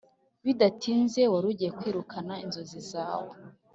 [0.45, 3.33] bidatinze, wari ugiye kwirukana inzozi zawe